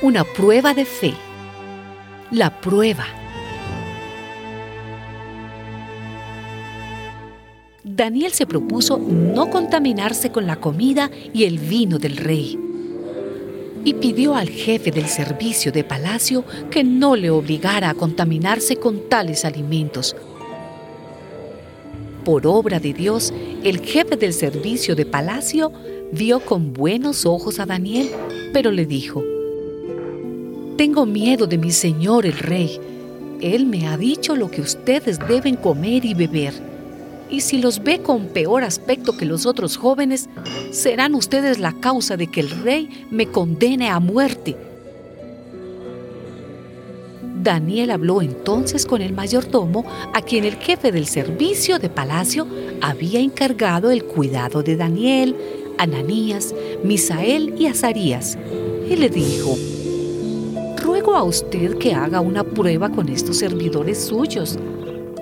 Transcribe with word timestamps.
una 0.00 0.22
prueba 0.22 0.74
de 0.74 0.84
fe. 0.84 1.12
La 2.30 2.60
prueba. 2.60 3.04
Daniel 7.82 8.32
se 8.32 8.46
propuso 8.46 8.98
no 8.98 9.50
contaminarse 9.50 10.30
con 10.30 10.46
la 10.46 10.56
comida 10.56 11.10
y 11.32 11.44
el 11.44 11.58
vino 11.58 11.98
del 11.98 12.16
rey 12.16 12.58
y 13.84 13.94
pidió 13.94 14.34
al 14.34 14.50
jefe 14.50 14.90
del 14.90 15.06
servicio 15.06 15.72
de 15.72 15.82
palacio 15.82 16.44
que 16.70 16.84
no 16.84 17.16
le 17.16 17.30
obligara 17.30 17.90
a 17.90 17.94
contaminarse 17.94 18.76
con 18.76 19.08
tales 19.08 19.44
alimentos. 19.44 20.14
Por 22.24 22.46
obra 22.46 22.78
de 22.78 22.92
Dios, 22.92 23.32
el 23.64 23.80
jefe 23.80 24.16
del 24.16 24.32
servicio 24.32 24.94
de 24.94 25.06
palacio 25.06 25.72
vio 26.12 26.40
con 26.40 26.72
buenos 26.72 27.24
ojos 27.24 27.58
a 27.58 27.66
Daniel, 27.66 28.10
pero 28.52 28.70
le 28.70 28.84
dijo, 28.84 29.24
Tengo 30.78 31.04
miedo 31.04 31.46
de 31.46 31.58
mi 31.58 31.72
señor 31.72 32.24
el 32.24 32.38
rey. 32.38 32.80
Él 33.42 33.66
me 33.66 33.86
ha 33.86 33.98
dicho 33.98 34.34
lo 34.34 34.50
que 34.50 34.62
ustedes 34.62 35.18
deben 35.28 35.56
comer 35.56 36.06
y 36.06 36.14
beber 36.14 36.68
y 37.30 37.40
si 37.40 37.58
los 37.58 37.82
ve 37.82 38.00
con 38.00 38.26
peor 38.28 38.64
aspecto 38.64 39.16
que 39.16 39.26
los 39.26 39.46
otros 39.46 39.76
jóvenes, 39.76 40.28
serán 40.70 41.14
ustedes 41.14 41.58
la 41.58 41.72
causa 41.72 42.16
de 42.16 42.26
que 42.28 42.40
el 42.40 42.50
rey 42.50 43.06
me 43.10 43.26
condene 43.26 43.88
a 43.88 44.00
muerte. 44.00 44.56
Daniel 47.42 47.90
habló 47.92 48.20
entonces 48.20 48.84
con 48.84 49.00
el 49.00 49.12
mayordomo, 49.12 49.84
a 50.12 50.22
quien 50.22 50.44
el 50.44 50.56
jefe 50.56 50.90
del 50.90 51.06
servicio 51.06 51.78
de 51.78 51.88
palacio 51.88 52.46
había 52.80 53.20
encargado 53.20 53.90
el 53.90 54.04
cuidado 54.04 54.62
de 54.62 54.76
Daniel, 54.76 55.36
Ananías, 55.78 56.54
Misael 56.82 57.54
y 57.58 57.66
Azarías, 57.66 58.36
y 58.90 58.96
le 58.96 59.08
dijo, 59.08 59.56
Ruego 60.98 61.14
a 61.14 61.22
usted 61.22 61.78
que 61.78 61.94
haga 61.94 62.20
una 62.20 62.42
prueba 62.42 62.88
con 62.88 63.08
estos 63.08 63.38
servidores 63.38 64.06
suyos 64.06 64.58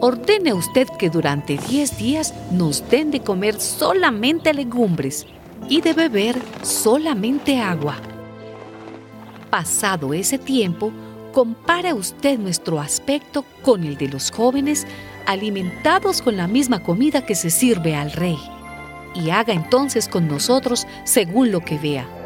ordene 0.00 0.54
usted 0.54 0.88
que 0.98 1.10
durante 1.10 1.58
10 1.58 1.98
días 1.98 2.32
nos 2.50 2.88
den 2.88 3.10
de 3.10 3.20
comer 3.20 3.60
solamente 3.60 4.54
legumbres 4.54 5.26
y 5.68 5.82
de 5.82 5.92
beber 5.92 6.40
solamente 6.62 7.60
agua. 7.60 7.96
Pasado 9.50 10.14
ese 10.14 10.38
tiempo, 10.38 10.90
compare 11.34 11.92
usted 11.92 12.38
nuestro 12.38 12.80
aspecto 12.80 13.44
con 13.60 13.84
el 13.84 13.98
de 13.98 14.08
los 14.08 14.30
jóvenes 14.30 14.86
alimentados 15.26 16.22
con 16.22 16.38
la 16.38 16.48
misma 16.48 16.82
comida 16.82 17.26
que 17.26 17.34
se 17.34 17.50
sirve 17.50 17.94
al 17.94 18.12
rey, 18.12 18.38
y 19.14 19.28
haga 19.28 19.52
entonces 19.52 20.08
con 20.08 20.28
nosotros 20.28 20.86
según 21.04 21.52
lo 21.52 21.60
que 21.60 21.76
vea. 21.76 22.17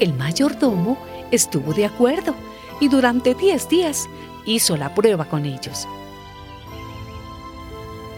El 0.00 0.14
mayordomo 0.14 0.98
estuvo 1.30 1.72
de 1.72 1.86
acuerdo 1.86 2.34
y 2.80 2.88
durante 2.88 3.34
10 3.34 3.68
días 3.68 4.08
hizo 4.44 4.76
la 4.76 4.94
prueba 4.94 5.24
con 5.26 5.44
ellos. 5.44 5.86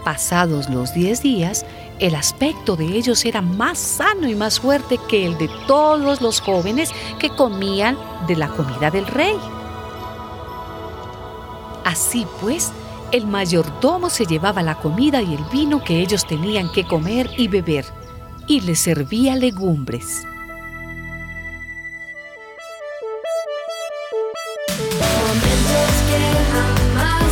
Pasados 0.05 0.71
los 0.71 0.95
diez 0.95 1.21
días, 1.23 1.67
el 1.99 2.15
aspecto 2.15 2.77
de 2.77 2.85
ellos 2.85 3.25
era 3.25 3.43
más 3.43 3.79
sano 3.79 4.29
y 4.29 4.35
más 4.35 4.61
fuerte 4.61 4.99
que 5.09 5.27
el 5.27 5.37
de 5.37 5.51
todos 5.67 6.21
los 6.21 6.41
jóvenes 6.41 6.93
que 7.19 7.29
comían 7.29 7.99
de 8.29 8.37
la 8.37 8.49
comida 8.49 8.91
del 8.91 9.07
rey. 9.07 9.37
Así 11.85 12.27
pues, 12.41 12.73
el 13.13 13.27
mayordomo 13.27 14.09
se 14.09 14.27
llevaba 14.27 14.63
la 14.63 14.77
comida 14.77 15.23
y 15.23 15.35
el 15.35 15.45
vino 15.53 15.83
que 15.83 16.01
ellos 16.01 16.27
tenían 16.27 16.71
que 16.73 16.87
comer 16.87 17.29
y 17.37 17.49
beber, 17.49 17.85
y 18.47 18.61
les 18.61 18.79
servía 18.79 19.35
legumbres. 19.35 20.23
yeah, 26.09 26.97
I'm, 26.97 27.26